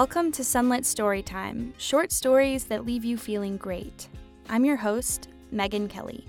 Welcome 0.00 0.30
to 0.30 0.44
Sunlit 0.44 0.82
Storytime, 0.82 1.72
short 1.76 2.12
stories 2.12 2.66
that 2.66 2.86
leave 2.86 3.04
you 3.04 3.16
feeling 3.16 3.56
great. 3.56 4.08
I'm 4.48 4.64
your 4.64 4.76
host, 4.76 5.26
Megan 5.50 5.88
Kelly. 5.88 6.24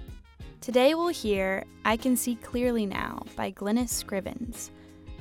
Today 0.59 0.95
we'll 0.95 1.09
hear 1.09 1.63
I 1.85 1.95
Can 1.95 2.17
See 2.17 2.33
Clearly 2.33 2.87
Now 2.87 3.21
by 3.35 3.51
Glynis 3.51 4.03
Scrivens. 4.03 4.71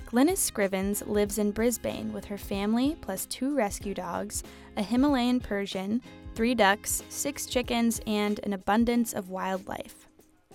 Glynis 0.07 0.51
Scrivens 0.51 1.07
lives 1.07 1.37
in 1.37 1.51
Brisbane 1.51 2.11
with 2.15 2.25
her 2.25 2.39
family 2.39 2.97
plus 3.03 3.27
two 3.27 3.55
rescue 3.55 3.93
dogs, 3.93 4.43
a 4.79 4.83
Himalayan 4.83 5.41
Persian, 5.41 6.01
three 6.35 6.55
ducks, 6.55 7.03
six 7.11 7.45
chickens, 7.45 8.01
and 8.07 8.41
an 8.45 8.55
abundance 8.55 9.13
of 9.13 9.29
wildlife. 9.29 10.09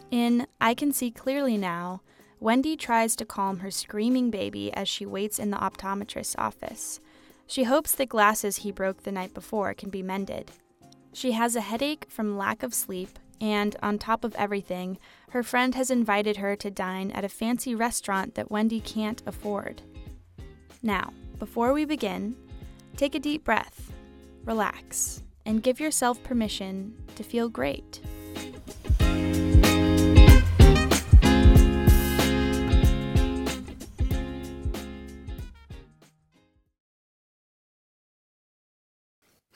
In 0.10 0.48
I 0.60 0.73
Can 0.73 0.94
See 0.94 1.12
Clearly 1.12 1.57
Now, 1.57 2.02
Wendy 2.40 2.76
tries 2.76 3.16
to 3.18 3.26
calm 3.26 3.60
her 3.60 3.70
screaming 3.70 4.32
baby 4.32 4.73
as 4.73 4.90
she 4.90 5.05
waits 5.05 5.38
in 5.38 5.52
the 5.52 5.57
optometrist's 5.57 6.35
office. 6.40 6.99
She 7.48 7.64
hopes 7.64 7.94
the 7.94 8.06
glasses 8.06 8.58
he 8.58 8.72
broke 8.72 9.04
the 9.04 9.12
night 9.12 9.34
before 9.34 9.74
can 9.74 9.90
be 9.90 10.02
mended. 10.02 10.52
She 11.14 11.34
has 11.34 11.56
a 11.56 11.62
headache 11.62 12.08
from 12.10 12.38
lack 12.38 12.64
of 12.64 12.74
sleep, 12.74 13.20
and 13.40 13.76
on 13.84 14.00
top 14.00 14.24
of 14.24 14.36
everything, 14.36 14.98
her 15.30 15.44
friend 15.44 15.76
has 15.76 15.92
invited 15.92 16.38
her 16.38 16.56
to 16.56 16.72
dine 16.72 17.12
at 17.12 17.26
a 17.26 17.30
fancy 17.30 17.76
restaurant 17.76 18.36
that 18.36 18.50
Wendy 18.50 18.80
can't 18.80 19.22
afford. 19.26 19.82
Now, 20.82 21.14
before 21.38 21.74
we 21.74 21.86
begin, 21.86 22.36
take 22.98 23.16
a 23.16 23.20
deep 23.20 23.44
breath, 23.44 23.91
relax, 24.46 25.24
and 25.46 25.62
give 25.62 25.80
yourself 25.80 26.24
permission 26.24 26.96
to 27.16 27.24
feel 27.24 27.50
great. 27.50 28.02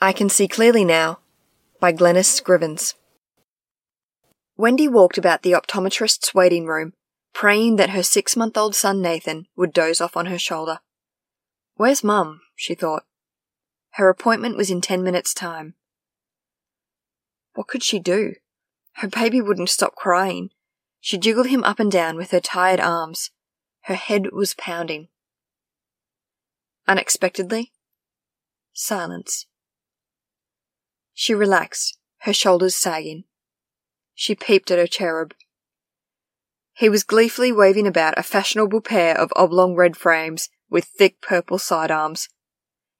I 0.00 0.12
Can 0.12 0.28
See 0.28 0.46
Clearly 0.46 0.84
Now 0.84 1.18
by 1.80 1.92
Glynis 1.92 2.40
Scrivens. 2.40 2.94
Wendy 4.56 4.86
walked 4.86 5.18
about 5.18 5.42
the 5.42 5.50
optometrist's 5.50 6.32
waiting 6.32 6.66
room, 6.66 6.92
praying 7.34 7.76
that 7.76 7.90
her 7.90 8.04
six 8.04 8.36
month 8.36 8.56
old 8.56 8.76
son 8.76 9.02
Nathan 9.02 9.46
would 9.56 9.72
doze 9.72 10.00
off 10.00 10.16
on 10.16 10.26
her 10.26 10.38
shoulder. 10.38 10.78
Where's 11.74 12.04
Mum? 12.04 12.42
she 12.54 12.76
thought. 12.76 13.06
Her 13.94 14.08
appointment 14.08 14.56
was 14.56 14.70
in 14.70 14.80
ten 14.80 15.02
minutes' 15.02 15.34
time. 15.34 15.74
What 17.54 17.66
could 17.66 17.82
she 17.82 17.98
do? 17.98 18.34
Her 18.98 19.08
baby 19.08 19.40
wouldn't 19.40 19.68
stop 19.68 19.96
crying. 19.96 20.50
She 21.00 21.18
jiggled 21.18 21.48
him 21.48 21.64
up 21.64 21.80
and 21.80 21.90
down 21.90 22.16
with 22.16 22.30
her 22.30 22.38
tired 22.38 22.78
arms. 22.78 23.32
Her 23.82 23.96
head 23.96 24.30
was 24.30 24.54
pounding. 24.54 25.08
Unexpectedly, 26.86 27.72
silence. 28.72 29.47
She 31.20 31.34
relaxed, 31.34 31.98
her 32.18 32.32
shoulders 32.32 32.76
sagging. 32.76 33.24
She 34.14 34.36
peeped 34.36 34.70
at 34.70 34.78
her 34.78 34.86
cherub. 34.86 35.34
He 36.74 36.88
was 36.88 37.02
gleefully 37.02 37.50
waving 37.50 37.88
about 37.88 38.16
a 38.16 38.22
fashionable 38.22 38.82
pair 38.82 39.18
of 39.18 39.32
oblong 39.34 39.74
red 39.74 39.96
frames 39.96 40.48
with 40.70 40.84
thick 40.84 41.20
purple 41.20 41.58
sidearms. 41.58 42.28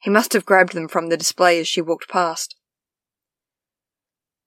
He 0.00 0.10
must 0.10 0.32
have 0.32 0.44
grabbed 0.44 0.72
them 0.72 0.88
from 0.88 1.10
the 1.10 1.16
display 1.16 1.60
as 1.60 1.68
she 1.68 1.80
walked 1.80 2.08
past. 2.08 2.56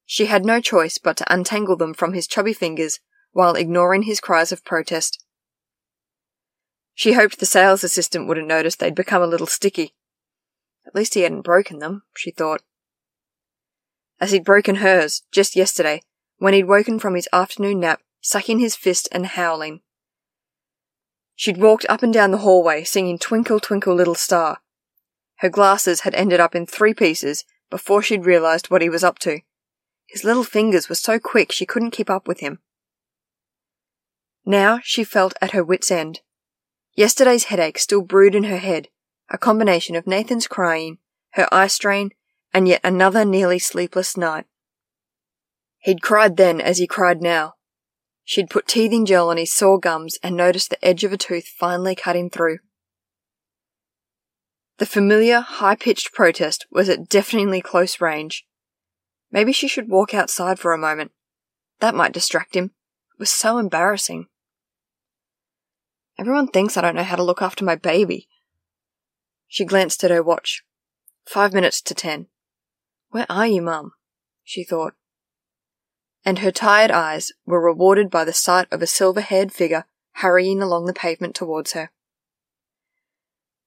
She 0.06 0.26
had 0.26 0.44
no 0.44 0.60
choice 0.60 0.98
but 0.98 1.16
to 1.16 1.34
untangle 1.34 1.78
them 1.78 1.94
from 1.94 2.12
his 2.12 2.28
chubby 2.28 2.52
fingers 2.52 3.00
while 3.32 3.56
ignoring 3.56 4.02
his 4.02 4.20
cries 4.20 4.52
of 4.52 4.66
protest. 4.66 5.24
She 6.94 7.14
hoped 7.14 7.40
the 7.40 7.46
sales 7.46 7.86
assistant 7.86 8.28
wouldn't 8.28 8.50
notice 8.50 8.76
they'd 8.76 8.94
become 8.94 9.22
a 9.22 9.28
little 9.28 9.48
sticky. 9.48 9.96
At 10.86 10.94
least 10.94 11.14
he 11.14 11.22
hadn't 11.22 11.44
broken 11.44 11.80
them, 11.80 12.04
she 12.18 12.32
thought 12.32 12.64
as 14.22 14.32
he'd 14.32 14.46
broken 14.46 14.76
hers 14.76 15.24
just 15.32 15.56
yesterday 15.56 16.02
when 16.38 16.54
he'd 16.54 16.64
woken 16.64 17.00
from 17.00 17.16
his 17.16 17.28
afternoon 17.34 17.80
nap, 17.80 18.02
sucking 18.22 18.60
his 18.60 18.76
fist 18.76 19.10
and 19.12 19.26
howling. 19.26 19.82
She'd 21.36 21.58
walked 21.58 21.86
up 21.90 22.04
and 22.04 22.14
down 22.14 22.32
the 22.32 22.40
hallway 22.40 22.84
singing 22.84 23.18
Twinkle 23.18 23.60
Twinkle 23.60 23.96
Little 23.96 24.16
Star. 24.16 24.60
Her 25.38 25.50
glasses 25.50 26.02
had 26.02 26.14
ended 26.14 26.40
up 26.40 26.56
in 26.56 26.68
three 26.68 26.94
pieces 26.94 27.46
before 27.72 28.04
she'd 28.04 28.26
realized 28.26 28.70
what 28.70 28.84
he 28.84 28.90
was 28.90 29.04
up 29.04 29.18
to. 29.20 29.40
His 30.08 30.24
little 30.24 30.44
fingers 30.44 30.88
were 30.88 30.96
so 30.96 31.20
quick 31.20 31.52
she 31.52 31.66
couldn't 31.66 31.92
keep 31.92 32.10
up 32.10 32.28
with 32.28 32.42
him. 32.42 32.60
Now 34.46 34.80
she 34.84 35.04
felt 35.04 35.34
at 35.42 35.52
her 35.52 35.64
wits' 35.64 35.90
end. 35.90 36.22
Yesterday's 36.94 37.46
headache 37.46 37.80
still 37.80 38.02
brewed 38.02 38.36
in 38.36 38.44
her 38.44 38.58
head, 38.58 38.90
a 39.30 39.38
combination 39.38 39.96
of 39.96 40.06
Nathan's 40.06 40.48
crying, 40.48 40.98
her 41.32 41.48
eye 41.52 41.68
strain, 41.68 42.12
and 42.54 42.68
yet 42.68 42.82
another 42.84 43.26
nearly 43.26 43.60
sleepless 43.60 44.18
night. 44.18 44.46
He'd 45.80 46.02
cried 46.02 46.38
then 46.38 46.62
as 46.62 46.78
he 46.78 46.88
cried 46.88 47.22
now. 47.22 47.54
She'd 48.24 48.50
put 48.50 48.68
teething 48.68 49.06
gel 49.06 49.30
on 49.30 49.38
his 49.38 49.54
sore 49.54 49.80
gums 49.80 50.18
and 50.22 50.36
noticed 50.36 50.70
the 50.70 50.86
edge 50.86 51.04
of 51.04 51.12
a 51.12 51.18
tooth 51.18 51.48
finally 51.48 51.96
cutting 51.96 52.30
through. 52.30 52.60
The 54.78 54.86
familiar, 54.86 55.42
high 55.42 55.76
pitched 55.76 56.14
protest 56.14 56.66
was 56.72 56.90
at 56.90 57.10
deafeningly 57.10 57.62
close 57.62 58.02
range. 58.02 58.46
Maybe 59.32 59.52
she 59.52 59.68
should 59.68 59.90
walk 59.90 60.14
outside 60.14 60.60
for 60.60 60.74
a 60.74 60.78
moment. 60.78 61.12
That 61.80 61.96
might 61.96 62.14
distract 62.14 62.56
him. 62.56 62.66
It 62.66 63.20
was 63.20 63.30
so 63.30 63.58
embarrassing. 63.58 64.28
Everyone 66.18 66.48
thinks 66.48 66.78
I 66.78 66.82
don't 66.82 66.96
know 66.96 67.04
how 67.04 67.16
to 67.16 67.24
look 67.24 67.42
after 67.42 67.66
my 67.66 67.76
baby. 67.76 68.28
She 69.48 69.66
glanced 69.66 70.04
at 70.04 70.12
her 70.12 70.24
watch. 70.24 70.64
Five 71.26 71.54
minutes 71.54 71.82
to 71.82 71.94
ten. 71.94 72.28
Where 73.12 73.26
are 73.30 73.48
you, 73.48 73.62
Mum? 73.62 73.92
she 74.44 74.64
thought. 74.64 74.94
And 76.26 76.40
her 76.40 76.52
tired 76.52 76.92
eyes 76.92 77.32
were 77.46 77.62
rewarded 77.62 78.10
by 78.10 78.24
the 78.24 78.34
sight 78.34 78.68
of 78.72 78.82
a 78.82 78.88
silver 78.88 79.22
haired 79.22 79.52
figure 79.52 79.86
hurrying 80.16 80.62
along 80.62 80.86
the 80.86 80.94
pavement 80.94 81.36
towards 81.36 81.74
her. 81.74 81.90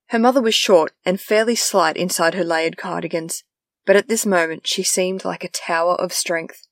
Her 0.09 0.19
mother 0.19 0.41
was 0.41 0.55
short 0.55 0.93
and 1.05 1.21
fairly 1.21 1.55
slight 1.55 1.97
inside 1.97 2.35
her 2.35 2.45
layered 2.45 2.77
cardigans, 2.77 3.45
but 3.87 3.97
at 3.97 4.09
this 4.09 4.25
moment 4.25 4.67
she 4.67 4.83
seemed 4.83 5.25
like 5.25 5.45
a 5.45 5.49
tower 5.49 5.95
of 5.95 6.13
strength. 6.13 6.67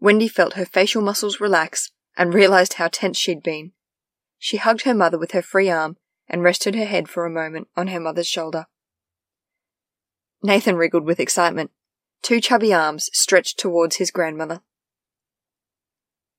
Wendy 0.00 0.28
felt 0.28 0.54
her 0.54 0.64
facial 0.64 1.02
muscles 1.02 1.40
relax 1.40 1.90
and 2.16 2.34
realized 2.34 2.74
how 2.74 2.88
tense 2.88 3.18
she'd 3.18 3.42
been. 3.42 3.72
She 4.38 4.56
hugged 4.56 4.82
her 4.82 4.94
mother 4.94 5.18
with 5.18 5.32
her 5.32 5.42
free 5.42 5.70
arm 5.70 5.96
and 6.28 6.42
rested 6.42 6.74
her 6.74 6.84
head 6.84 7.08
for 7.08 7.24
a 7.24 7.30
moment 7.30 7.68
on 7.76 7.88
her 7.88 8.00
mother's 8.00 8.28
shoulder. 8.28 8.66
Nathan 10.42 10.76
wriggled 10.76 11.04
with 11.04 11.20
excitement. 11.20 11.70
Two 12.22 12.40
chubby 12.40 12.72
arms 12.72 13.10
stretched 13.12 13.58
towards 13.58 13.96
his 13.96 14.12
grandmother. 14.12 14.62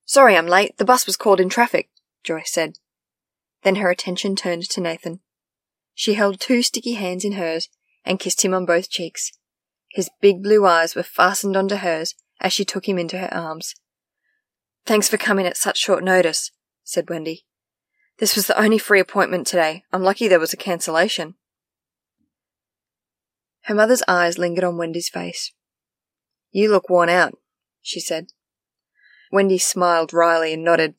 Sorry 0.05 0.38
I'm 0.38 0.47
late. 0.47 0.77
The 0.77 0.85
bus 0.85 1.05
was 1.05 1.17
caught 1.17 1.39
in 1.39 1.49
traffic, 1.49 1.89
Joyce 2.23 2.51
said. 2.51 2.77
Then 3.63 3.75
her 3.75 3.89
attention 3.89 4.35
turned 4.35 4.69
to 4.69 4.81
Nathan. 4.81 5.19
She 5.94 6.13
held 6.16 6.39
two 6.39 6.61
sticky 6.61 6.94
hands 6.94 7.23
in 7.25 7.33
hers 7.33 7.69
and 8.05 8.19
kissed 8.19 8.44
him 8.44 8.53
on 8.53 8.66
both 8.66 8.89
cheeks. 8.89 9.31
His 9.89 10.09
big 10.21 10.41
blue 10.41 10.66
eyes 10.66 10.95
were 10.95 11.03
fastened 11.03 11.55
onto 11.55 11.75
hers 11.75 12.15
as 12.39 12.51
she 12.51 12.65
took 12.65 12.88
him 12.88 12.97
into 12.97 13.17
her 13.17 13.33
arms. 13.33 13.75
Thanks 14.85 15.07
for 15.07 15.17
coming 15.17 15.45
at 15.45 15.57
such 15.57 15.77
short 15.77 16.03
notice, 16.03 16.51
said 16.83 17.09
Wendy. 17.09 17.45
This 18.19 18.35
was 18.35 18.47
the 18.47 18.59
only 18.59 18.77
free 18.77 19.00
appointment 19.00 19.47
today. 19.47 19.83
I'm 19.91 20.03
lucky 20.03 20.27
there 20.27 20.39
was 20.39 20.53
a 20.53 20.57
cancellation. 20.57 21.35
Her 23.63 23.75
mother's 23.75 24.03
eyes 24.07 24.38
lingered 24.38 24.63
on 24.63 24.77
Wendy's 24.77 25.09
face. 25.09 25.53
You 26.53 26.72
look 26.72 26.90
worn 26.90 27.09
out, 27.09 27.38
she 27.81 28.00
said. 28.00 28.28
Wendy 29.31 29.57
smiled 29.57 30.13
wryly 30.13 30.54
and 30.54 30.63
nodded. 30.63 30.94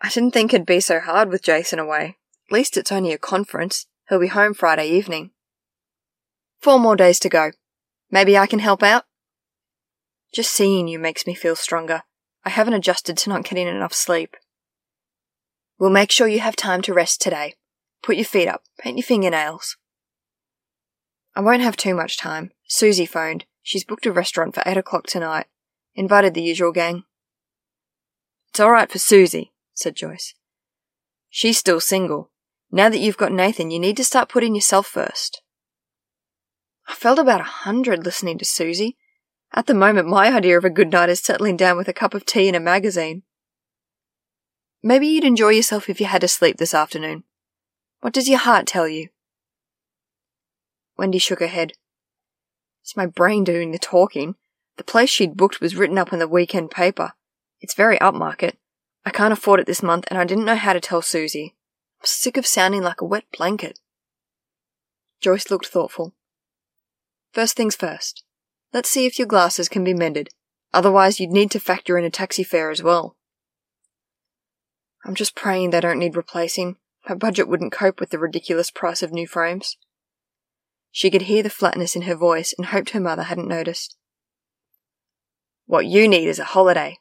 I 0.00 0.08
didn't 0.08 0.32
think 0.32 0.52
it'd 0.52 0.66
be 0.66 0.80
so 0.80 0.98
hard 0.98 1.28
with 1.28 1.42
Jason 1.42 1.78
away. 1.78 2.16
At 2.48 2.52
least 2.52 2.78
it's 2.78 2.90
only 2.90 3.12
a 3.12 3.18
conference. 3.18 3.86
He'll 4.08 4.18
be 4.18 4.28
home 4.28 4.54
Friday 4.54 4.88
evening. 4.88 5.30
Four 6.60 6.80
more 6.80 6.96
days 6.96 7.20
to 7.20 7.28
go. 7.28 7.50
Maybe 8.10 8.36
I 8.36 8.46
can 8.46 8.58
help 8.58 8.82
out? 8.82 9.04
Just 10.32 10.50
seeing 10.50 10.88
you 10.88 10.98
makes 10.98 11.26
me 11.26 11.34
feel 11.34 11.54
stronger. 11.54 12.02
I 12.42 12.50
haven't 12.50 12.74
adjusted 12.74 13.18
to 13.18 13.28
not 13.28 13.44
getting 13.44 13.68
enough 13.68 13.92
sleep. 13.92 14.36
We'll 15.78 15.90
make 15.90 16.10
sure 16.10 16.26
you 16.26 16.40
have 16.40 16.56
time 16.56 16.80
to 16.82 16.94
rest 16.94 17.20
today. 17.20 17.54
Put 18.02 18.16
your 18.16 18.24
feet 18.24 18.48
up, 18.48 18.62
paint 18.78 18.96
your 18.96 19.04
fingernails. 19.04 19.76
I 21.36 21.40
won't 21.40 21.62
have 21.62 21.76
too 21.76 21.94
much 21.94 22.16
time. 22.16 22.52
Susie 22.66 23.06
phoned. 23.06 23.44
She's 23.62 23.84
booked 23.84 24.06
a 24.06 24.12
restaurant 24.12 24.54
for 24.54 24.62
eight 24.66 24.76
o'clock 24.76 25.06
tonight. 25.06 25.46
Invited 25.94 26.34
the 26.34 26.42
usual 26.42 26.72
gang. 26.72 27.04
It's 28.50 28.60
all 28.60 28.70
right 28.70 28.90
for 28.90 28.98
Susie, 28.98 29.52
said 29.74 29.94
Joyce. 29.94 30.34
She's 31.30 31.58
still 31.58 31.80
single. 31.80 32.30
Now 32.70 32.88
that 32.88 32.98
you've 32.98 33.16
got 33.16 33.32
Nathan, 33.32 33.70
you 33.70 33.78
need 33.78 33.96
to 33.98 34.04
start 34.04 34.28
putting 34.28 34.54
yourself 34.54 34.86
first. 34.86 35.42
I 36.88 36.94
felt 36.94 37.18
about 37.18 37.40
a 37.40 37.44
hundred 37.44 38.04
listening 38.04 38.38
to 38.38 38.44
Susie. 38.44 38.96
At 39.54 39.66
the 39.66 39.74
moment, 39.74 40.08
my 40.08 40.34
idea 40.34 40.58
of 40.58 40.64
a 40.64 40.70
good 40.70 40.90
night 40.90 41.10
is 41.10 41.20
settling 41.20 41.56
down 41.56 41.76
with 41.76 41.88
a 41.88 41.92
cup 41.92 42.14
of 42.14 42.26
tea 42.26 42.48
and 42.48 42.56
a 42.56 42.60
magazine. 42.60 43.22
Maybe 44.82 45.06
you'd 45.06 45.24
enjoy 45.24 45.50
yourself 45.50 45.88
if 45.88 46.00
you 46.00 46.06
had 46.06 46.22
to 46.22 46.28
sleep 46.28 46.56
this 46.56 46.74
afternoon. 46.74 47.24
What 48.00 48.12
does 48.12 48.28
your 48.28 48.38
heart 48.38 48.66
tell 48.66 48.88
you? 48.88 49.10
Wendy 50.96 51.18
shook 51.18 51.40
her 51.40 51.46
head. 51.46 51.74
It's 52.82 52.96
my 52.96 53.06
brain 53.06 53.44
doing 53.44 53.70
the 53.70 53.78
talking. 53.78 54.34
The 54.76 54.84
place 54.84 55.08
she'd 55.08 55.36
booked 55.36 55.60
was 55.60 55.76
written 55.76 55.98
up 55.98 56.12
in 56.12 56.18
the 56.18 56.28
weekend 56.28 56.70
paper. 56.70 57.12
It's 57.60 57.74
very 57.74 57.98
upmarket. 57.98 58.54
I 59.04 59.10
can't 59.10 59.32
afford 59.32 59.60
it 59.60 59.66
this 59.66 59.82
month, 59.82 60.06
and 60.08 60.18
I 60.18 60.24
didn't 60.24 60.44
know 60.44 60.56
how 60.56 60.72
to 60.72 60.80
tell 60.80 61.02
Susie. 61.02 61.54
I'm 62.00 62.06
sick 62.06 62.36
of 62.36 62.46
sounding 62.46 62.82
like 62.82 63.00
a 63.00 63.06
wet 63.06 63.24
blanket. 63.36 63.78
Joyce 65.20 65.50
looked 65.50 65.66
thoughtful. 65.66 66.14
First 67.32 67.56
things 67.56 67.76
first. 67.76 68.24
Let's 68.72 68.90
see 68.90 69.06
if 69.06 69.18
your 69.18 69.28
glasses 69.28 69.68
can 69.68 69.84
be 69.84 69.94
mended. 69.94 70.30
Otherwise, 70.74 71.20
you'd 71.20 71.30
need 71.30 71.50
to 71.52 71.60
factor 71.60 71.98
in 71.98 72.04
a 72.04 72.10
taxi 72.10 72.42
fare 72.42 72.70
as 72.70 72.82
well. 72.82 73.16
I'm 75.04 75.14
just 75.14 75.34
praying 75.34 75.70
they 75.70 75.80
don't 75.80 75.98
need 75.98 76.16
replacing. 76.16 76.76
My 77.08 77.14
budget 77.14 77.48
wouldn't 77.48 77.72
cope 77.72 78.00
with 78.00 78.10
the 78.10 78.18
ridiculous 78.18 78.70
price 78.70 79.02
of 79.02 79.12
new 79.12 79.26
frames. 79.26 79.76
She 80.92 81.10
could 81.10 81.22
hear 81.22 81.42
the 81.42 81.50
flatness 81.50 81.96
in 81.96 82.02
her 82.02 82.14
voice 82.14 82.54
and 82.56 82.66
hoped 82.66 82.90
her 82.90 83.00
mother 83.00 83.24
hadn't 83.24 83.48
noticed. 83.48 83.96
What 85.64 85.86
you 85.86 86.06
need 86.06 86.28
is 86.28 86.38
a 86.38 86.44
holiday. 86.44 86.98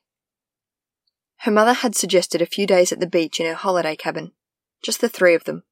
Her 1.40 1.52
mother 1.52 1.74
had 1.74 1.96
suggested 1.96 2.42
a 2.42 2.46
few 2.46 2.66
days 2.66 2.92
at 2.92 3.02
the 3.02 3.08
beach 3.08 3.40
in 3.40 3.46
her 3.46 3.54
holiday 3.54 3.96
cabin. 3.98 4.32
Just 4.82 5.02
the 5.02 5.10
three 5.10 5.36
of 5.36 5.44
them. 5.44 5.64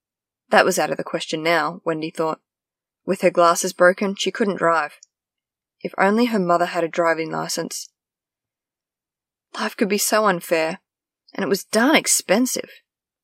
That 0.50 0.66
was 0.66 0.78
out 0.78 0.92
of 0.92 0.98
the 0.98 1.04
question 1.04 1.42
now, 1.42 1.82
Wendy 1.86 2.10
thought. 2.10 2.42
With 3.06 3.22
her 3.22 3.30
glasses 3.30 3.72
broken, 3.72 4.16
she 4.16 4.32
couldn't 4.32 4.58
drive. 4.58 5.00
If 5.82 5.94
only 5.98 6.26
her 6.26 6.40
mother 6.40 6.66
had 6.66 6.84
a 6.84 6.90
driving 6.90 7.32
license. 7.32 7.90
Life 9.56 9.78
could 9.78 9.90
be 9.90 9.98
so 9.98 10.26
unfair, 10.26 10.80
and 11.34 11.44
it 11.44 11.50
was 11.50 11.64
darn 11.64 11.96
expensive. 11.96 12.70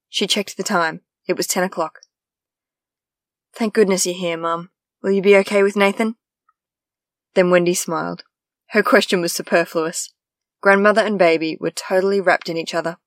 She 0.07 0.25
checked 0.25 0.55
the 0.55 0.63
time. 0.63 1.01
It 1.27 1.35
was 1.35 1.47
ten 1.47 1.63
o'clock. 1.63 1.99
Thank 3.53 3.73
goodness 3.73 4.05
you're 4.05 4.15
here, 4.15 4.37
Mum. 4.37 4.69
Will 5.05 5.11
you 5.11 5.21
be 5.21 5.37
okay 5.37 5.61
with 5.61 5.75
Nathan? 5.75 6.15
Then 7.35 7.51
Wendy 7.51 7.75
smiled. 7.75 8.23
Her 8.69 8.81
question 8.81 9.21
was 9.21 9.33
superfluous. 9.33 10.11
Grandmother 10.61 11.01
and 11.01 11.19
baby 11.19 11.59
were 11.61 11.69
totally 11.69 12.19
wrapped 12.19 12.49
in 12.49 12.57
each 12.57 12.73
other. 12.73 12.97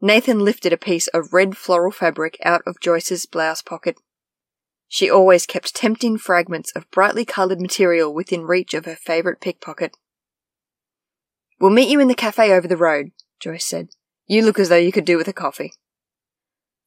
Nathan 0.00 0.42
lifted 0.42 0.72
a 0.72 0.78
piece 0.78 1.06
of 1.08 1.34
red 1.34 1.58
floral 1.58 1.90
fabric 1.92 2.38
out 2.42 2.62
of 2.66 2.80
Joyce's 2.80 3.26
blouse 3.26 3.60
pocket. 3.60 3.98
She 4.88 5.10
always 5.10 5.44
kept 5.44 5.74
tempting 5.74 6.16
fragments 6.16 6.72
of 6.74 6.90
brightly 6.90 7.26
coloured 7.26 7.60
material 7.60 8.14
within 8.14 8.46
reach 8.46 8.72
of 8.72 8.86
her 8.86 8.96
favourite 8.96 9.42
pickpocket. 9.42 9.94
We'll 11.60 11.72
meet 11.72 11.90
you 11.90 12.00
in 12.00 12.08
the 12.08 12.14
cafe 12.14 12.50
over 12.54 12.66
the 12.66 12.78
road, 12.78 13.10
Joyce 13.38 13.66
said. 13.66 13.90
You 14.26 14.40
look 14.40 14.58
as 14.58 14.70
though 14.70 14.76
you 14.76 14.92
could 14.92 15.04
do 15.04 15.18
with 15.18 15.28
a 15.28 15.34
coffee. 15.34 15.74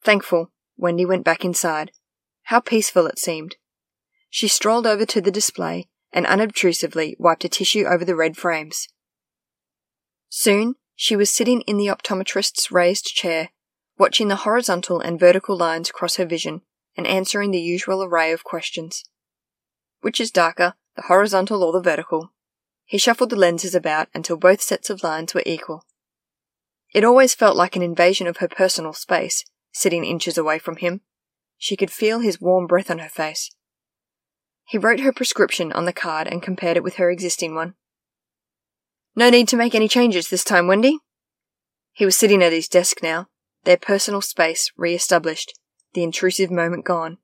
Thankful, 0.02 0.50
Wendy 0.76 1.04
went 1.04 1.22
back 1.22 1.44
inside. 1.44 1.92
How 2.42 2.58
peaceful 2.58 3.06
it 3.06 3.20
seemed. 3.20 3.54
She 4.30 4.48
strolled 4.48 4.86
over 4.86 5.06
to 5.06 5.20
the 5.20 5.30
display 5.30 5.88
and 6.12 6.26
unobtrusively 6.26 7.16
wiped 7.18 7.44
a 7.44 7.48
tissue 7.48 7.84
over 7.84 8.04
the 8.04 8.16
red 8.16 8.36
frames. 8.36 8.88
Soon, 10.28 10.76
she 10.94 11.16
was 11.16 11.30
sitting 11.30 11.62
in 11.62 11.76
the 11.76 11.86
optometrist's 11.86 12.70
raised 12.70 13.06
chair, 13.06 13.50
watching 13.98 14.28
the 14.28 14.36
horizontal 14.36 15.00
and 15.00 15.18
vertical 15.18 15.56
lines 15.56 15.90
cross 15.90 16.16
her 16.16 16.26
vision 16.26 16.62
and 16.96 17.06
answering 17.06 17.50
the 17.50 17.60
usual 17.60 18.02
array 18.02 18.32
of 18.32 18.44
questions. 18.44 19.04
Which 20.00 20.20
is 20.20 20.30
darker, 20.30 20.74
the 20.96 21.02
horizontal 21.02 21.62
or 21.62 21.72
the 21.72 21.80
vertical? 21.80 22.32
He 22.84 22.98
shuffled 22.98 23.30
the 23.30 23.36
lenses 23.36 23.74
about 23.74 24.08
until 24.14 24.36
both 24.36 24.60
sets 24.60 24.90
of 24.90 25.02
lines 25.02 25.34
were 25.34 25.42
equal. 25.46 25.84
It 26.94 27.04
always 27.04 27.34
felt 27.34 27.56
like 27.56 27.76
an 27.76 27.82
invasion 27.82 28.26
of 28.26 28.38
her 28.38 28.48
personal 28.48 28.92
space, 28.92 29.44
sitting 29.72 30.04
inches 30.04 30.38
away 30.38 30.58
from 30.58 30.76
him. 30.76 31.02
She 31.58 31.76
could 31.76 31.90
feel 31.90 32.20
his 32.20 32.40
warm 32.40 32.66
breath 32.66 32.90
on 32.90 32.98
her 32.98 33.08
face. 33.08 33.50
He 34.68 34.76
wrote 34.76 35.00
her 35.00 35.14
prescription 35.14 35.72
on 35.72 35.86
the 35.86 35.94
card 35.94 36.28
and 36.28 36.42
compared 36.42 36.76
it 36.76 36.82
with 36.82 36.96
her 36.96 37.10
existing 37.10 37.54
one. 37.54 37.72
No 39.16 39.30
need 39.30 39.48
to 39.48 39.56
make 39.56 39.74
any 39.74 39.88
changes 39.88 40.28
this 40.28 40.44
time, 40.44 40.66
Wendy. 40.66 40.98
He 41.94 42.04
was 42.04 42.16
sitting 42.16 42.42
at 42.42 42.52
his 42.52 42.68
desk 42.68 42.98
now, 43.02 43.28
their 43.64 43.78
personal 43.78 44.20
space 44.20 44.70
re 44.76 44.94
established 44.94 45.58
the 45.94 46.02
intrusive 46.02 46.50
moment 46.50 46.84
gone. 46.84 47.16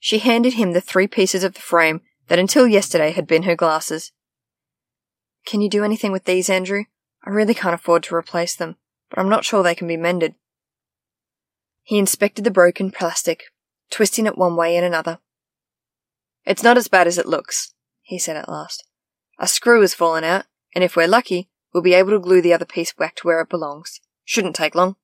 She 0.00 0.20
handed 0.20 0.54
him 0.54 0.72
the 0.72 0.80
three 0.80 1.06
pieces 1.06 1.44
of 1.44 1.52
the 1.52 1.60
frame 1.60 2.00
that 2.28 2.38
until 2.38 2.66
yesterday 2.66 3.10
had 3.10 3.26
been 3.26 3.42
her 3.42 3.54
glasses. 3.54 4.10
Can 5.44 5.60
you 5.60 5.68
do 5.68 5.84
anything 5.84 6.12
with 6.12 6.24
these, 6.24 6.48
Andrew? 6.48 6.84
I 7.26 7.28
really 7.28 7.52
can't 7.52 7.74
afford 7.74 8.04
to 8.04 8.14
replace 8.14 8.56
them, 8.56 8.76
but 9.10 9.18
I'm 9.18 9.28
not 9.28 9.44
sure 9.44 9.62
they 9.62 9.74
can 9.74 9.86
be 9.86 9.98
mended. 9.98 10.34
He 11.82 11.98
inspected 11.98 12.44
the 12.44 12.50
broken 12.50 12.90
plastic, 12.90 13.44
twisting 13.90 14.24
it 14.24 14.38
one 14.38 14.56
way 14.56 14.76
and 14.76 14.86
another. 14.86 15.18
It's 16.44 16.62
not 16.62 16.76
as 16.76 16.88
bad 16.88 17.06
as 17.06 17.18
it 17.18 17.26
looks, 17.26 17.74
he 18.02 18.18
said 18.18 18.36
at 18.36 18.48
last. 18.48 18.84
A 19.38 19.46
screw 19.46 19.80
has 19.80 19.94
fallen 19.94 20.24
out, 20.24 20.46
and 20.74 20.82
if 20.82 20.96
we're 20.96 21.06
lucky, 21.06 21.48
we'll 21.72 21.82
be 21.82 21.94
able 21.94 22.10
to 22.10 22.18
glue 22.18 22.42
the 22.42 22.52
other 22.52 22.64
piece 22.64 22.92
back 22.92 23.16
to 23.16 23.26
where 23.26 23.40
it 23.40 23.48
belongs. 23.48 24.00
Shouldn't 24.24 24.56
take 24.56 24.74
long. 24.74 24.96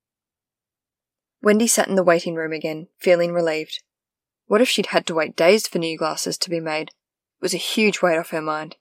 Wendy 1.41 1.67
sat 1.67 1.89
in 1.89 1.95
the 1.95 2.03
waiting 2.03 2.35
room 2.35 2.53
again, 2.53 2.89
feeling 2.99 3.33
relieved. 3.33 3.83
What 4.47 4.61
if 4.61 4.69
she'd 4.69 4.87
had 4.87 5.07
to 5.07 5.15
wait 5.15 5.37
days 5.37 5.69
for 5.69 5.79
new 5.79 5.97
glasses 5.97 6.37
to 6.39 6.51
be 6.51 6.61
made? 6.61 6.89
It 6.89 7.43
was 7.43 7.55
a 7.55 7.59
huge 7.59 8.03
weight 8.03 8.19
off 8.19 8.31
her 8.31 8.43
mind. 8.43 8.77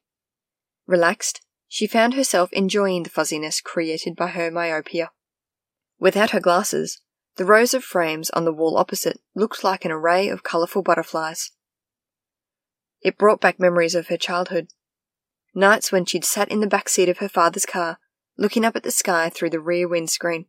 Relaxed, 0.87 1.41
she 1.67 1.85
found 1.85 2.13
herself 2.13 2.51
enjoying 2.53 3.03
the 3.03 3.09
fuzziness 3.09 3.61
created 3.61 4.15
by 4.15 4.27
her 4.27 4.49
myopia. 4.49 5.11
Without 5.99 6.31
her 6.31 6.39
glasses, 6.39 7.01
the 7.35 7.45
rows 7.45 7.73
of 7.73 7.83
frames 7.83 8.29
on 8.31 8.45
the 8.45 8.53
wall 8.53 8.77
opposite 8.77 9.19
looked 9.35 9.63
like 9.63 9.85
an 9.85 9.91
array 9.91 10.27
of 10.29 10.43
colourful 10.43 10.81
butterflies. 10.81 11.51
It 13.07 13.17
brought 13.17 13.39
back 13.39 13.57
memories 13.57 13.95
of 13.95 14.07
her 14.07 14.17
childhood. 14.17 14.67
Nights 15.55 15.93
when 15.93 16.03
she'd 16.03 16.25
sat 16.25 16.51
in 16.51 16.59
the 16.59 16.67
back 16.67 16.89
seat 16.89 17.07
of 17.07 17.19
her 17.19 17.29
father's 17.29 17.65
car, 17.65 17.99
looking 18.37 18.65
up 18.65 18.75
at 18.75 18.83
the 18.83 18.91
sky 18.91 19.29
through 19.29 19.51
the 19.51 19.61
rear 19.61 19.87
windscreen. 19.87 20.47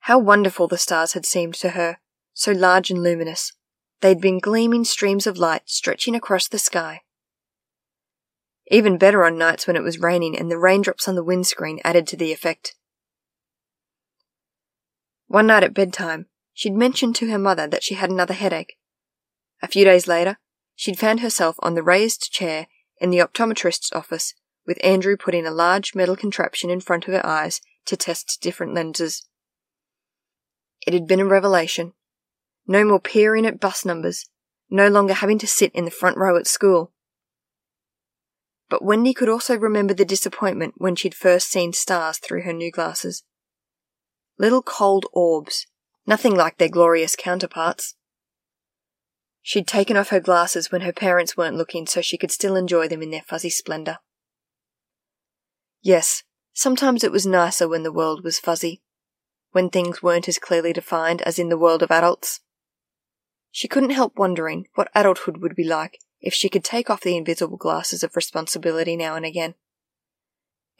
How 0.00 0.18
wonderful 0.18 0.68
the 0.68 0.76
stars 0.76 1.14
had 1.14 1.24
seemed 1.24 1.54
to 1.54 1.70
her, 1.70 1.96
so 2.34 2.52
large 2.52 2.90
and 2.90 3.02
luminous. 3.02 3.54
They'd 4.02 4.20
been 4.20 4.40
gleaming 4.40 4.84
streams 4.84 5.26
of 5.26 5.38
light 5.38 5.62
stretching 5.64 6.14
across 6.14 6.48
the 6.48 6.58
sky. 6.58 7.00
Even 8.70 8.98
better 8.98 9.24
on 9.24 9.38
nights 9.38 9.66
when 9.66 9.76
it 9.76 9.82
was 9.82 9.98
raining 9.98 10.38
and 10.38 10.50
the 10.50 10.58
raindrops 10.58 11.08
on 11.08 11.14
the 11.14 11.24
windscreen 11.24 11.80
added 11.82 12.06
to 12.08 12.18
the 12.18 12.30
effect. 12.30 12.74
One 15.28 15.46
night 15.46 15.64
at 15.64 15.72
bedtime, 15.72 16.26
she'd 16.52 16.74
mentioned 16.74 17.16
to 17.16 17.30
her 17.30 17.38
mother 17.38 17.66
that 17.66 17.82
she 17.82 17.94
had 17.94 18.10
another 18.10 18.34
headache. 18.34 18.76
A 19.62 19.66
few 19.66 19.86
days 19.86 20.06
later, 20.06 20.36
she'd 20.76 20.98
found 20.98 21.20
herself 21.20 21.56
on 21.60 21.74
the 21.74 21.82
raised 21.82 22.30
chair 22.30 22.68
in 23.00 23.10
the 23.10 23.18
optometrist's 23.18 23.90
office, 23.92 24.34
with 24.66 24.78
Andrew 24.84 25.16
putting 25.16 25.46
a 25.46 25.50
large 25.50 25.94
metal 25.94 26.14
contraption 26.14 26.70
in 26.70 26.80
front 26.80 27.08
of 27.08 27.14
her 27.14 27.26
eyes 27.26 27.60
to 27.86 27.96
test 27.96 28.38
different 28.40 28.74
lenses. 28.74 29.26
It 30.86 30.94
had 30.94 31.06
been 31.06 31.20
a 31.20 31.26
revelation. 31.26 31.94
No 32.66 32.84
more 32.84 33.00
peering 33.00 33.46
at 33.46 33.60
bus 33.60 33.84
numbers, 33.84 34.28
no 34.70 34.88
longer 34.88 35.14
having 35.14 35.38
to 35.38 35.46
sit 35.46 35.72
in 35.74 35.84
the 35.84 35.90
front 35.90 36.16
row 36.16 36.36
at 36.36 36.46
school. 36.46 36.92
But 38.68 38.84
Wendy 38.84 39.14
could 39.14 39.28
also 39.28 39.56
remember 39.56 39.94
the 39.94 40.04
disappointment 40.04 40.74
when 40.76 40.96
she'd 40.96 41.14
first 41.14 41.48
seen 41.48 41.72
stars 41.72 42.18
through 42.18 42.42
her 42.42 42.52
new 42.52 42.70
glasses. 42.70 43.22
Little 44.38 44.62
cold 44.62 45.06
orbs, 45.12 45.66
nothing 46.06 46.34
like 46.34 46.58
their 46.58 46.68
glorious 46.68 47.16
counterparts. 47.16 47.94
She'd 49.48 49.68
taken 49.68 49.96
off 49.96 50.08
her 50.08 50.18
glasses 50.18 50.72
when 50.72 50.80
her 50.80 50.92
parents 50.92 51.36
weren't 51.36 51.56
looking 51.56 51.86
so 51.86 52.00
she 52.00 52.18
could 52.18 52.32
still 52.32 52.56
enjoy 52.56 52.88
them 52.88 53.00
in 53.00 53.10
their 53.10 53.22
fuzzy 53.22 53.48
splendour. 53.48 53.98
Yes, 55.80 56.24
sometimes 56.52 57.04
it 57.04 57.12
was 57.12 57.24
nicer 57.24 57.68
when 57.68 57.84
the 57.84 57.92
world 57.92 58.24
was 58.24 58.40
fuzzy 58.40 58.82
when 59.52 59.70
things 59.70 60.02
weren't 60.02 60.26
as 60.26 60.40
clearly 60.40 60.72
defined 60.72 61.22
as 61.22 61.38
in 61.38 61.48
the 61.48 61.56
world 61.56 61.80
of 61.80 61.92
adults. 61.92 62.40
She 63.52 63.68
couldn't 63.68 63.90
help 63.90 64.18
wondering 64.18 64.66
what 64.74 64.90
adulthood 64.96 65.36
would 65.36 65.54
be 65.54 65.62
like 65.62 66.00
if 66.20 66.34
she 66.34 66.48
could 66.48 66.64
take 66.64 66.90
off 66.90 67.02
the 67.02 67.16
invisible 67.16 67.56
glasses 67.56 68.02
of 68.02 68.16
responsibility 68.16 68.96
now 68.96 69.14
and 69.14 69.24
again. 69.24 69.54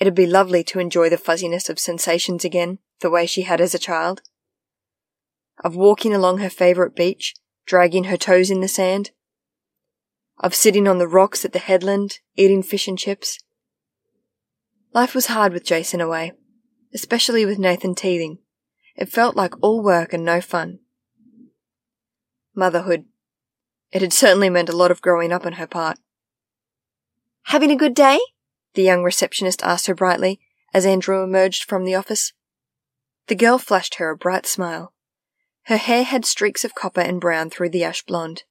It'd 0.00 0.16
be 0.16 0.26
lovely 0.26 0.64
to 0.64 0.80
enjoy 0.80 1.08
the 1.08 1.18
fuzziness 1.18 1.68
of 1.68 1.78
sensations 1.78 2.44
again, 2.44 2.80
the 3.00 3.10
way 3.10 3.26
she 3.26 3.42
had 3.42 3.60
as 3.60 3.76
a 3.76 3.78
child. 3.78 4.22
Of 5.62 5.76
walking 5.76 6.12
along 6.12 6.38
her 6.38 6.50
favourite 6.50 6.96
beach, 6.96 7.36
dragging 7.66 8.04
her 8.04 8.16
toes 8.16 8.50
in 8.50 8.60
the 8.60 8.68
sand. 8.68 9.10
Of 10.38 10.54
sitting 10.54 10.86
on 10.86 10.98
the 10.98 11.08
rocks 11.08 11.44
at 11.44 11.52
the 11.52 11.58
headland, 11.58 12.20
eating 12.36 12.62
fish 12.62 12.88
and 12.88 12.98
chips. 12.98 13.38
Life 14.92 15.14
was 15.14 15.26
hard 15.26 15.52
with 15.52 15.64
Jason 15.64 16.00
away, 16.00 16.32
especially 16.94 17.44
with 17.44 17.58
Nathan 17.58 17.94
teething. 17.94 18.38
It 18.96 19.10
felt 19.10 19.36
like 19.36 19.54
all 19.62 19.82
work 19.82 20.12
and 20.12 20.24
no 20.24 20.40
fun. 20.40 20.78
Motherhood. 22.54 23.04
It 23.92 24.02
had 24.02 24.12
certainly 24.12 24.48
meant 24.48 24.68
a 24.68 24.76
lot 24.76 24.90
of 24.90 25.02
growing 25.02 25.32
up 25.32 25.44
on 25.44 25.54
her 25.54 25.66
part. 25.66 25.98
Having 27.44 27.70
a 27.70 27.76
good 27.76 27.94
day? 27.94 28.18
The 28.74 28.82
young 28.82 29.02
receptionist 29.02 29.62
asked 29.62 29.86
her 29.86 29.94
brightly 29.94 30.40
as 30.74 30.84
Andrew 30.84 31.22
emerged 31.22 31.64
from 31.64 31.84
the 31.84 31.94
office. 31.94 32.32
The 33.28 33.34
girl 33.34 33.58
flashed 33.58 33.96
her 33.96 34.10
a 34.10 34.16
bright 34.16 34.46
smile. 34.46 34.92
Her 35.66 35.78
hair 35.78 36.04
had 36.04 36.24
streaks 36.24 36.64
of 36.64 36.76
copper 36.76 37.00
and 37.00 37.20
brown 37.20 37.50
through 37.50 37.70
the 37.70 37.82
ash 37.82 38.04
blonde. 38.04 38.44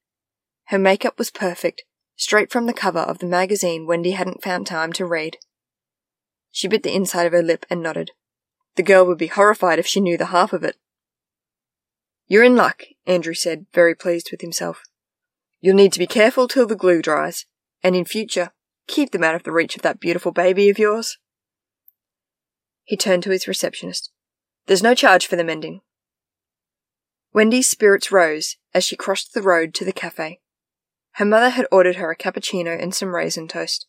Her 0.65 0.77
makeup 0.77 1.17
was 1.17 1.31
perfect, 1.31 1.85
straight 2.17 2.51
from 2.51 2.65
the 2.65 2.73
cover 2.73 2.99
of 2.99 3.19
the 3.19 3.25
magazine 3.25 3.87
Wendy 3.87 4.11
hadn't 4.11 4.43
found 4.43 4.67
time 4.67 4.91
to 4.93 5.05
read. 5.05 5.37
She 6.51 6.67
bit 6.67 6.83
the 6.83 6.93
inside 6.93 7.25
of 7.25 7.31
her 7.31 7.41
lip 7.41 7.65
and 7.69 7.81
nodded. 7.81 8.11
The 8.75 8.83
girl 8.83 9.05
would 9.05 9.17
be 9.17 9.27
horrified 9.27 9.79
if 9.79 9.87
she 9.87 10.01
knew 10.01 10.17
the 10.17 10.27
half 10.27 10.51
of 10.51 10.65
it. 10.65 10.75
You're 12.27 12.43
in 12.43 12.57
luck, 12.57 12.83
Andrew 13.05 13.33
said, 13.33 13.67
very 13.73 13.95
pleased 13.95 14.29
with 14.31 14.41
himself. 14.41 14.83
You'll 15.61 15.75
need 15.75 15.93
to 15.93 15.99
be 15.99 16.07
careful 16.07 16.49
till 16.49 16.67
the 16.67 16.75
glue 16.75 17.01
dries, 17.01 17.45
and 17.81 17.95
in 17.95 18.03
future, 18.03 18.51
keep 18.87 19.11
them 19.11 19.23
out 19.23 19.35
of 19.35 19.43
the 19.43 19.53
reach 19.53 19.77
of 19.77 19.83
that 19.83 20.01
beautiful 20.01 20.33
baby 20.33 20.69
of 20.69 20.79
yours. 20.79 21.17
He 22.83 22.97
turned 22.97 23.23
to 23.23 23.29
his 23.29 23.47
receptionist. 23.47 24.11
There's 24.65 24.83
no 24.83 24.93
charge 24.93 25.27
for 25.27 25.37
the 25.37 25.43
mending. 25.45 25.79
Wendy's 27.35 27.69
spirits 27.69 28.13
rose 28.13 28.55
as 28.73 28.85
she 28.85 28.95
crossed 28.95 29.33
the 29.33 29.41
road 29.41 29.73
to 29.73 29.83
the 29.83 29.91
cafe. 29.91 30.39
Her 31.15 31.25
mother 31.25 31.49
had 31.49 31.67
ordered 31.69 31.97
her 31.97 32.09
a 32.09 32.15
cappuccino 32.15 32.81
and 32.81 32.95
some 32.95 33.13
raisin 33.13 33.49
toast. 33.49 33.87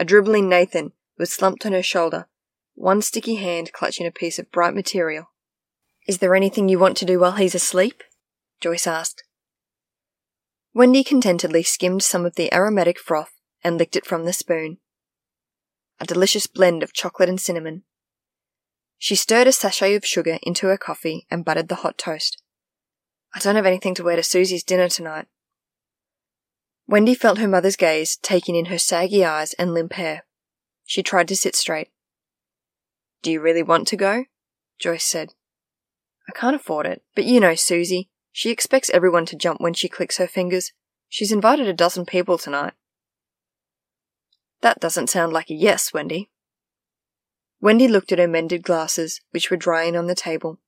A 0.00 0.04
dribbling 0.04 0.48
Nathan 0.48 0.90
was 1.16 1.32
slumped 1.32 1.64
on 1.64 1.70
her 1.70 1.82
shoulder, 1.84 2.26
one 2.74 3.00
sticky 3.00 3.36
hand 3.36 3.72
clutching 3.72 4.04
a 4.04 4.10
piece 4.10 4.40
of 4.40 4.50
bright 4.50 4.74
material. 4.74 5.26
Is 6.08 6.18
there 6.18 6.34
anything 6.34 6.68
you 6.68 6.80
want 6.80 6.96
to 6.96 7.04
do 7.04 7.20
while 7.20 7.36
he's 7.36 7.54
asleep? 7.54 8.02
Joyce 8.60 8.88
asked. 8.88 9.22
Wendy 10.74 11.04
contentedly 11.04 11.62
skimmed 11.62 12.02
some 12.02 12.26
of 12.26 12.34
the 12.34 12.52
aromatic 12.52 12.98
froth 12.98 13.36
and 13.62 13.78
licked 13.78 13.94
it 13.94 14.06
from 14.06 14.24
the 14.24 14.32
spoon. 14.32 14.78
A 16.00 16.04
delicious 16.04 16.48
blend 16.48 16.82
of 16.82 16.92
chocolate 16.92 17.28
and 17.28 17.40
cinnamon. 17.40 17.84
She 18.98 19.14
stirred 19.14 19.46
a 19.46 19.52
sachet 19.52 19.94
of 19.94 20.04
sugar 20.04 20.40
into 20.42 20.66
her 20.66 20.76
coffee 20.76 21.28
and 21.30 21.44
buttered 21.44 21.68
the 21.68 21.76
hot 21.76 21.96
toast. 21.96 22.42
I 23.34 23.38
don't 23.38 23.56
have 23.56 23.66
anything 23.66 23.94
to 23.94 24.04
wear 24.04 24.16
to 24.16 24.22
Susie's 24.22 24.64
dinner 24.64 24.88
tonight. 24.88 25.26
Wendy 26.86 27.14
felt 27.14 27.38
her 27.38 27.48
mother's 27.48 27.76
gaze 27.76 28.16
taking 28.16 28.54
in 28.54 28.66
her 28.66 28.78
saggy 28.78 29.24
eyes 29.24 29.54
and 29.54 29.72
limp 29.72 29.94
hair. 29.94 30.24
She 30.84 31.02
tried 31.02 31.28
to 31.28 31.36
sit 31.36 31.56
straight. 31.56 31.88
Do 33.22 33.30
you 33.30 33.40
really 33.40 33.62
want 33.62 33.88
to 33.88 33.96
go? 33.96 34.24
Joyce 34.78 35.04
said. 35.04 35.30
I 36.28 36.32
can't 36.32 36.56
afford 36.56 36.86
it, 36.86 37.02
but 37.14 37.24
you 37.24 37.40
know 37.40 37.54
Susie. 37.54 38.10
She 38.32 38.50
expects 38.50 38.90
everyone 38.90 39.26
to 39.26 39.36
jump 39.36 39.60
when 39.60 39.74
she 39.74 39.88
clicks 39.88 40.18
her 40.18 40.26
fingers. 40.26 40.72
She's 41.08 41.32
invited 41.32 41.68
a 41.68 41.72
dozen 41.72 42.04
people 42.04 42.38
tonight. 42.38 42.72
That 44.60 44.80
doesn't 44.80 45.10
sound 45.10 45.32
like 45.32 45.50
a 45.50 45.54
yes, 45.54 45.92
Wendy. 45.92 46.30
Wendy 47.60 47.86
looked 47.86 48.12
at 48.12 48.18
her 48.18 48.28
mended 48.28 48.62
glasses, 48.62 49.20
which 49.30 49.50
were 49.50 49.56
drying 49.56 49.96
on 49.96 50.06
the 50.06 50.14
table. 50.14 50.58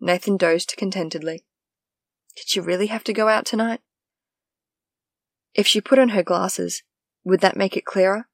Nathan 0.00 0.36
dozed 0.36 0.74
contentedly. 0.76 1.44
Did 2.40 2.48
she 2.48 2.60
really 2.60 2.86
have 2.86 3.04
to 3.04 3.12
go 3.12 3.28
out 3.28 3.44
tonight? 3.44 3.80
If 5.54 5.66
she 5.66 5.82
put 5.82 5.98
on 5.98 6.08
her 6.10 6.22
glasses, 6.22 6.82
would 7.22 7.40
that 7.40 7.54
make 7.54 7.76
it 7.76 7.84
clearer? 7.84 8.28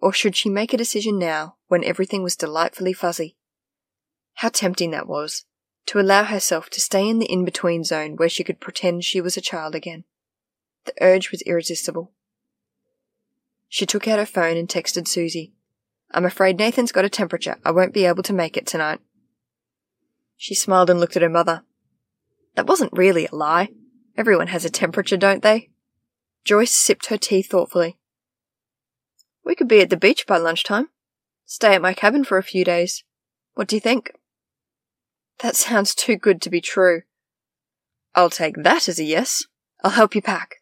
Or 0.00 0.14
should 0.14 0.34
she 0.34 0.48
make 0.48 0.72
a 0.72 0.78
decision 0.78 1.18
now, 1.18 1.56
when 1.68 1.84
everything 1.84 2.22
was 2.22 2.36
delightfully 2.36 2.94
fuzzy? 2.94 3.36
How 4.36 4.48
tempting 4.48 4.92
that 4.92 5.06
was 5.06 5.44
to 5.88 6.00
allow 6.00 6.24
herself 6.24 6.70
to 6.70 6.80
stay 6.80 7.06
in 7.06 7.18
the 7.18 7.30
in 7.30 7.44
between 7.44 7.84
zone 7.84 8.16
where 8.16 8.30
she 8.30 8.44
could 8.44 8.60
pretend 8.60 9.04
she 9.04 9.20
was 9.20 9.36
a 9.36 9.42
child 9.42 9.74
again. 9.74 10.04
The 10.86 10.94
urge 11.02 11.30
was 11.30 11.42
irresistible. 11.42 12.12
She 13.68 13.84
took 13.84 14.08
out 14.08 14.18
her 14.18 14.24
phone 14.24 14.56
and 14.56 14.70
texted 14.70 15.06
Susie. 15.06 15.52
I'm 16.10 16.24
afraid 16.24 16.58
Nathan's 16.58 16.92
got 16.92 17.04
a 17.04 17.10
temperature. 17.10 17.58
I 17.62 17.72
won't 17.72 17.92
be 17.92 18.06
able 18.06 18.22
to 18.22 18.32
make 18.32 18.56
it 18.56 18.66
tonight. 18.66 19.00
She 20.38 20.54
smiled 20.54 20.88
and 20.88 20.98
looked 20.98 21.16
at 21.16 21.22
her 21.22 21.28
mother. 21.28 21.62
That 22.54 22.66
wasn't 22.66 22.92
really 22.92 23.26
a 23.26 23.34
lie. 23.34 23.68
Everyone 24.16 24.48
has 24.48 24.64
a 24.64 24.70
temperature, 24.70 25.16
don't 25.16 25.42
they? 25.42 25.70
Joyce 26.44 26.72
sipped 26.72 27.06
her 27.06 27.18
tea 27.18 27.42
thoughtfully. 27.42 27.98
We 29.44 29.54
could 29.54 29.68
be 29.68 29.80
at 29.80 29.90
the 29.90 29.96
beach 29.96 30.26
by 30.26 30.38
lunchtime. 30.38 30.88
Stay 31.44 31.74
at 31.74 31.82
my 31.82 31.94
cabin 31.94 32.24
for 32.24 32.38
a 32.38 32.42
few 32.42 32.64
days. 32.64 33.04
What 33.54 33.68
do 33.68 33.76
you 33.76 33.80
think? 33.80 34.12
That 35.40 35.56
sounds 35.56 35.94
too 35.94 36.16
good 36.16 36.40
to 36.42 36.50
be 36.50 36.60
true. 36.60 37.02
I'll 38.14 38.30
take 38.30 38.56
that 38.62 38.88
as 38.88 38.98
a 38.98 39.04
yes. 39.04 39.44
I'll 39.82 39.90
help 39.90 40.14
you 40.14 40.22
pack. 40.22 40.56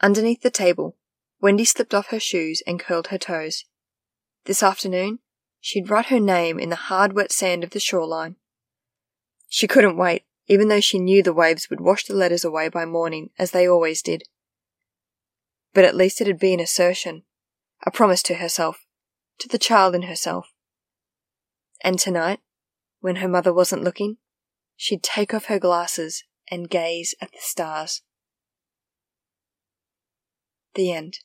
Underneath 0.00 0.42
the 0.42 0.50
table, 0.50 0.96
Wendy 1.40 1.64
slipped 1.64 1.94
off 1.94 2.08
her 2.08 2.20
shoes 2.20 2.62
and 2.66 2.78
curled 2.78 3.08
her 3.08 3.18
toes. 3.18 3.64
This 4.44 4.62
afternoon, 4.62 5.20
she'd 5.60 5.88
write 5.88 6.06
her 6.06 6.20
name 6.20 6.58
in 6.58 6.68
the 6.68 6.76
hard, 6.76 7.14
wet 7.14 7.32
sand 7.32 7.64
of 7.64 7.70
the 7.70 7.80
shoreline. 7.80 8.36
She 9.48 9.66
couldn't 9.66 9.96
wait, 9.96 10.24
even 10.46 10.68
though 10.68 10.80
she 10.80 10.98
knew 10.98 11.22
the 11.22 11.32
waves 11.32 11.68
would 11.70 11.80
wash 11.80 12.04
the 12.04 12.14
letters 12.14 12.44
away 12.44 12.68
by 12.68 12.84
morning, 12.84 13.30
as 13.38 13.50
they 13.50 13.68
always 13.68 14.02
did. 14.02 14.24
But 15.72 15.84
at 15.84 15.96
least 15.96 16.20
it'd 16.20 16.38
be 16.38 16.52
an 16.52 16.60
assertion, 16.60 17.22
a 17.84 17.90
promise 17.90 18.22
to 18.24 18.34
herself, 18.34 18.84
to 19.38 19.48
the 19.48 19.58
child 19.58 19.94
in 19.94 20.02
herself. 20.02 20.52
And 21.82 21.98
tonight, 21.98 22.40
when 23.00 23.16
her 23.16 23.28
mother 23.28 23.52
wasn't 23.52 23.84
looking, 23.84 24.18
she'd 24.76 25.02
take 25.02 25.32
off 25.34 25.46
her 25.46 25.58
glasses 25.58 26.24
and 26.50 26.70
gaze 26.70 27.14
at 27.20 27.32
the 27.32 27.38
stars. 27.40 28.02
The 30.74 30.92
end. 30.92 31.18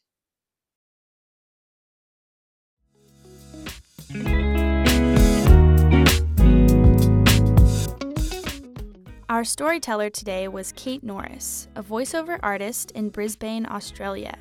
Our 9.30 9.44
storyteller 9.44 10.10
today 10.10 10.48
was 10.48 10.72
Kate 10.72 11.04
Norris, 11.04 11.68
a 11.76 11.84
voiceover 11.84 12.40
artist 12.42 12.92
in 12.92 13.10
Brisbane, 13.10 13.66
Australia. 13.66 14.38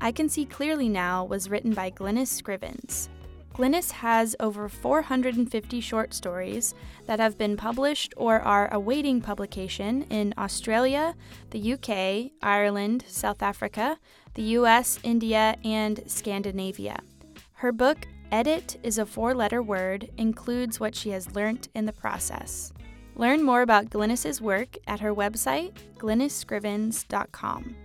I 0.00 0.12
Can 0.12 0.28
See 0.28 0.44
Clearly 0.44 0.88
Now 0.88 1.24
was 1.24 1.48
written 1.48 1.72
by 1.72 1.90
Glynis 1.90 2.42
Scrivens, 2.42 3.08
Glynis 3.54 3.90
has 3.90 4.34
over 4.40 4.66
450 4.68 5.80
short 5.80 6.14
stories 6.14 6.74
that 7.06 7.20
have 7.20 7.36
been 7.36 7.56
published 7.56 8.14
or 8.16 8.40
are 8.40 8.72
awaiting 8.72 9.20
publication 9.20 10.02
in 10.04 10.32
Australia, 10.38 11.14
the 11.50 11.74
UK, 11.74 12.32
Ireland, 12.42 13.04
South 13.08 13.42
Africa, 13.42 13.98
the 14.34 14.42
US, 14.58 14.98
India, 15.02 15.56
and 15.64 16.02
Scandinavia. 16.06 17.00
Her 17.52 17.72
book, 17.72 18.06
Edit 18.30 18.78
is 18.82 18.96
a 18.96 19.04
four 19.04 19.34
letter 19.34 19.62
word, 19.62 20.10
includes 20.16 20.80
what 20.80 20.94
she 20.94 21.10
has 21.10 21.36
learnt 21.36 21.68
in 21.74 21.84
the 21.84 21.92
process. 21.92 22.71
Learn 23.16 23.42
more 23.42 23.62
about 23.62 23.90
Glynis's 23.90 24.40
work 24.40 24.76
at 24.86 25.00
her 25.00 25.14
website, 25.14 25.72
glynisscrivens.com. 25.98 27.76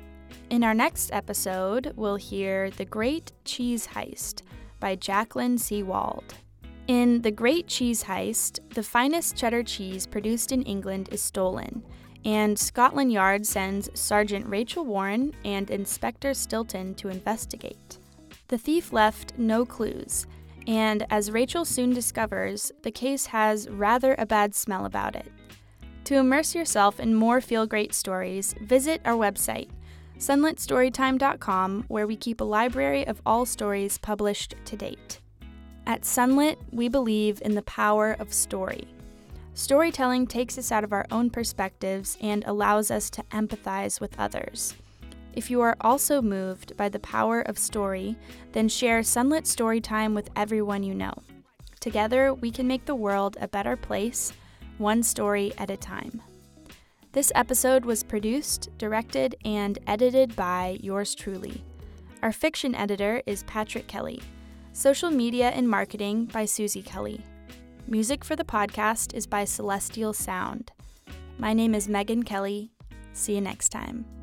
In 0.50 0.64
our 0.64 0.74
next 0.74 1.12
episode, 1.12 1.92
we'll 1.96 2.16
hear 2.16 2.70
The 2.70 2.86
Great 2.86 3.34
Cheese 3.44 3.88
Heist 3.88 4.44
by 4.80 4.96
Jacqueline 4.96 5.58
Seewald. 5.58 6.24
In 6.88 7.22
The 7.22 7.32
Great 7.32 7.68
Cheese 7.68 8.06
Heist, 8.06 8.60
the 8.74 8.84
finest 8.84 9.36
cheddar 9.36 9.64
cheese 9.64 10.08
produced 10.08 10.54
in 10.54 10.64
England 10.64 11.10
is 11.12 11.22
stolen, 11.22 11.84
and 12.24 12.58
Scotland 12.58 13.12
Yard 13.12 13.46
sends 13.46 13.90
Sergeant 14.00 14.48
Rachel 14.48 14.86
Warren 14.86 15.34
and 15.44 15.70
Inspector 15.70 16.34
Stilton 16.34 16.96
to 16.96 17.10
investigate. 17.10 18.00
The 18.48 18.58
thief 18.58 18.94
left 18.94 19.34
no 19.38 19.66
clues, 19.66 20.26
and 20.68 21.08
as 21.10 21.32
Rachel 21.32 21.64
soon 21.64 21.94
discovers, 21.94 22.72
the 22.84 22.92
case 22.92 23.28
has 23.28 23.70
rather 23.70 24.16
a 24.18 24.26
bad 24.26 24.54
smell 24.54 24.86
about 24.86 25.16
it. 25.16 25.32
To 26.04 26.16
immerse 26.16 26.54
yourself 26.54 27.00
in 27.00 27.16
more 27.16 27.42
feel 27.42 27.66
great 27.66 27.94
stories, 27.94 28.54
visit 28.62 29.02
our 29.06 29.16
website, 29.16 29.70
sunlitstorytime.com, 30.20 31.86
where 31.88 32.06
we 32.06 32.16
keep 32.18 32.42
a 32.42 32.46
library 32.46 33.08
of 33.08 33.22
all 33.26 33.46
stories 33.46 33.98
published 33.98 34.56
to 34.66 34.76
date. 34.76 35.22
At 35.86 36.02
Sunlit, 36.02 36.58
we 36.72 36.90
believe 36.90 37.42
in 37.44 37.56
the 37.56 37.62
power 37.62 38.18
of 38.20 38.34
story. 38.34 38.88
Storytelling 39.54 40.28
takes 40.28 40.58
us 40.58 40.72
out 40.72 40.84
of 40.84 40.92
our 40.92 41.06
own 41.12 41.30
perspectives 41.30 42.18
and 42.22 42.44
allows 42.46 42.92
us 42.92 43.10
to 43.12 43.24
empathize 43.32 44.02
with 44.02 44.20
others. 44.20 44.76
If 45.34 45.52
you 45.52 45.62
are 45.62 45.78
also 45.82 46.22
moved 46.22 46.76
by 46.78 46.90
the 46.90 47.00
power 47.00 47.42
of 47.42 47.60
story, 47.60 48.18
then 48.54 48.68
share 48.68 49.02
Sunlit 49.02 49.44
Storytime 49.44 50.16
with 50.16 50.30
everyone 50.36 50.84
you 50.84 50.94
know. 50.96 51.14
Together, 51.80 52.34
we 52.34 52.52
can 52.52 52.68
make 52.68 52.86
the 52.86 52.96
world 52.96 53.38
a 53.40 53.48
better 53.48 53.76
place, 53.76 54.34
one 54.78 55.04
story 55.04 55.54
at 55.58 55.70
a 55.70 55.78
time. 55.78 56.22
This 57.12 57.32
episode 57.36 57.86
was 57.86 58.04
produced, 58.04 58.70
directed, 58.78 59.36
and 59.46 59.80
edited 59.88 60.36
by 60.36 60.78
yours 60.82 61.16
truly. 61.16 61.64
Our 62.22 62.32
fiction 62.32 62.76
editor 62.76 63.22
is 63.26 63.44
Patrick 63.44 63.88
Kelly. 63.88 64.22
Social 64.74 65.10
media 65.10 65.50
and 65.50 65.70
marketing 65.70 66.26
by 66.26 66.46
Susie 66.46 66.84
Kelly. 66.84 67.24
Music 67.88 68.24
for 68.24 68.36
the 68.36 68.44
podcast 68.44 69.14
is 69.14 69.26
by 69.26 69.46
Celestial 69.46 70.14
Sound. 70.14 70.72
My 71.38 71.54
name 71.54 71.74
is 71.74 71.88
Megan 71.88 72.24
Kelly. 72.24 72.72
See 73.14 73.36
you 73.36 73.42
next 73.42 73.70
time. 73.70 74.17